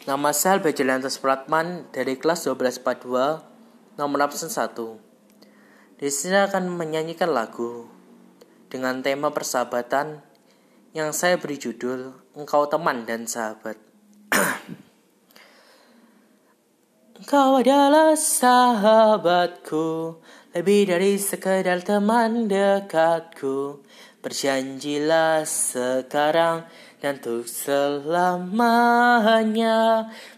Nama 0.00 0.32
saya 0.32 0.56
Bejelantas 0.64 1.20
Pratman 1.20 1.84
dari 1.92 2.16
kelas 2.16 2.48
1242 2.48 4.00
nomor 4.00 4.18
absen 4.24 4.48
1. 4.48 4.72
Di 6.00 6.08
sini 6.08 6.40
akan 6.40 6.72
menyanyikan 6.72 7.28
lagu 7.28 7.84
dengan 8.72 9.04
tema 9.04 9.28
persahabatan 9.28 10.24
yang 10.96 11.12
saya 11.12 11.36
beri 11.36 11.60
judul 11.60 12.16
Engkau 12.32 12.64
Teman 12.72 13.04
dan 13.04 13.28
Sahabat. 13.28 13.76
Engkau 17.20 17.60
adalah 17.60 18.16
sahabatku 18.16 20.16
Lebih 20.56 20.96
dari 20.96 21.20
sekedar 21.20 21.84
teman 21.84 22.48
dekatku 22.48 23.84
Berjanjilah 24.20 25.48
sekarang 25.48 26.68
dan 27.00 27.16
untuk 27.16 27.48
selamanya 27.48 28.52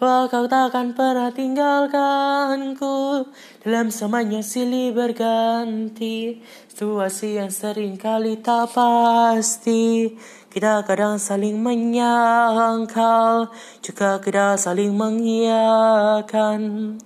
Bahwa 0.00 0.32
kau 0.32 0.48
takkan 0.48 0.96
pernah 0.96 1.28
tinggalkanku. 1.28 3.28
Dalam 3.60 3.92
semuanya 3.92 4.40
silih 4.40 4.96
berganti 4.96 6.40
Situasi 6.72 7.36
yang 7.36 7.52
sering 7.52 8.00
kali 8.00 8.40
tak 8.40 8.72
pasti. 8.72 10.16
Kita 10.48 10.80
kadang 10.88 11.20
saling 11.20 11.60
menyangkal 11.60 13.52
Juga 13.84 14.24
kita 14.24 14.56
saling 14.56 14.96
mengiyakan 14.96 16.96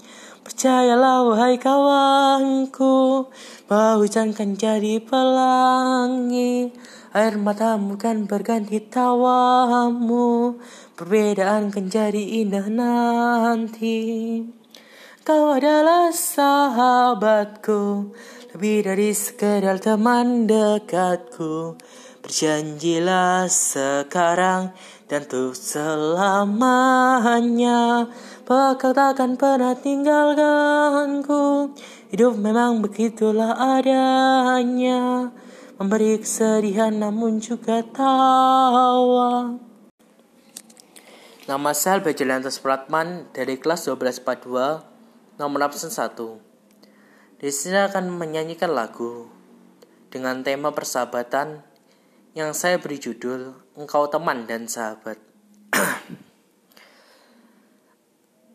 Percayalah 0.51 1.31
wahai 1.31 1.63
kawanku 1.63 3.31
Bahwa 3.71 4.03
hujan 4.03 4.35
kan 4.35 4.59
jadi 4.59 4.99
pelangi. 4.99 6.75
Air 7.15 7.39
matamu 7.39 7.95
kan 7.95 8.27
berganti 8.27 8.83
tawamu 8.83 10.59
Perbedaan 10.99 11.71
kan 11.71 11.87
jadi 11.87 12.43
indah 12.43 12.67
nanti. 12.67 14.03
Kau 15.23 15.55
adalah 15.55 16.11
sahabatku 16.11 18.11
Lebih 18.51 18.91
dari 18.91 19.15
sekedar 19.15 19.79
teman 19.79 20.51
dekatku 20.51 21.79
Berjanjilah 22.21 23.49
sekarang 23.49 24.77
dan 25.09 25.25
untuk 25.25 25.57
selamanya. 25.57 26.53
Kau 28.45 28.77
takkan 28.77 29.41
pernah 29.41 29.73
tinggalkanku. 29.73 31.73
Hidup 32.13 32.37
memang 32.37 32.85
begitulah 32.85 33.57
adanya. 33.57 35.33
Memberi 35.81 36.21
kesedihan 36.21 36.93
namun 36.93 37.41
juga 37.41 37.81
tawa. 37.89 39.57
Nama 41.49 41.71
saya 41.73 42.05
Bejelantas 42.05 42.61
Pratman 42.61 43.33
dari 43.33 43.57
kelas 43.57 43.89
1242 43.89 45.41
nomor 45.41 45.61
absen 45.67 45.91
1 45.91 46.15
Di 47.41 47.51
sini 47.51 47.81
akan 47.81 48.13
menyanyikan 48.13 48.71
lagu 48.71 49.27
dengan 50.13 50.45
tema 50.47 50.71
persahabatan 50.71 51.70
yang 52.35 52.55
saya 52.55 52.79
beri 52.79 53.03
judul 53.03 53.55
Engkau 53.75 54.07
Teman 54.07 54.47
dan 54.47 54.71
Sahabat. 54.71 55.19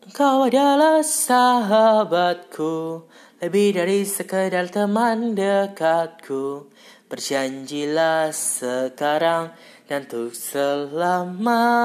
Engkau 0.06 0.46
adalah 0.46 1.02
sahabatku 1.02 3.02
Lebih 3.42 3.74
dari 3.76 4.06
sekedar 4.08 4.72
teman 4.72 5.36
dekatku. 5.36 6.72
Berjanjilah 7.10 8.32
sekarang 8.32 9.52
dan 9.86 10.02
untuk 10.02 10.34
selamanya 10.34 11.78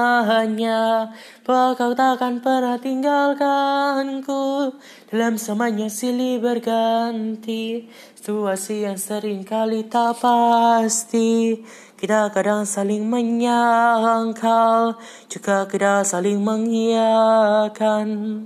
kau 1.46 1.94
takkan 1.94 2.42
pernah 2.42 2.74
tinggalkanku. 2.74 4.74
Dalam 5.06 5.38
semuanya 5.38 5.86
silih 5.86 6.42
berganti 6.42 7.86
Situasi 8.18 8.82
yang 8.86 8.98
sering 8.98 9.46
kali 9.46 9.86
tak 9.86 10.18
pasti. 10.18 11.62
Kita 11.94 12.34
kadang 12.34 12.66
saling 12.66 13.06
menyangkal 13.06 14.98
Juga 15.30 15.70
kita 15.70 16.02
saling 16.02 16.42
mengiyakan. 16.42 18.42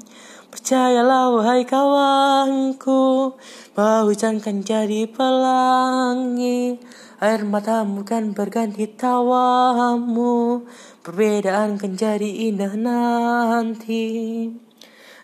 Percayalah 0.52 1.32
wahai 1.32 1.64
kawanku 1.68 3.36
Bahwa 3.72 4.04
hujan 4.08 4.40
kan 4.40 4.60
jadi 4.60 5.08
pelangi 5.08 6.76
Air 7.16 7.48
matamu 7.48 8.04
kan 8.04 8.36
berganti 8.36 8.92
tawamu. 8.92 10.68
Perbedaan 11.00 11.80
kan 11.80 11.96
jadi 11.96 12.52
indah 12.52 12.76
nanti. 12.76 14.04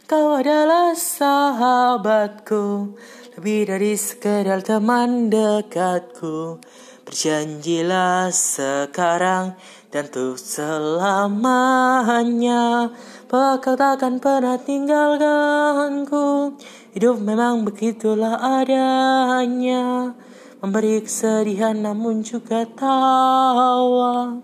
Kau 0.09 0.41
adalah 0.41 0.97
sahabatku. 0.97 2.97
Lebih 3.37 3.69
dari 3.69 3.93
sekedar 4.01 4.65
teman 4.65 5.29
dekatku. 5.29 6.65
Berjanjilah 7.05 8.33
sekarang 8.33 9.61
dan 9.93 10.09
untuk 10.09 10.41
selamanya. 10.41 12.09
Bahwa 13.29 13.61
kau 13.61 13.77
takkan 13.77 14.17
pernah 14.17 14.57
tinggalkanku. 14.57 16.57
Hidup 16.97 17.21
memang 17.21 17.69
begitulah 17.69 18.41
adanya 18.41 20.17
Memberi 20.63 21.03
kesedihan 21.03 21.75
namun 21.75 22.23
juga 22.23 22.63
tawa 22.63 24.39